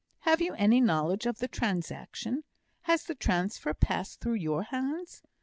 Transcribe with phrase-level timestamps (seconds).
[0.21, 2.43] Have you any knowledge of the transaction?
[2.85, 5.21] Has the transfer passed through your hands?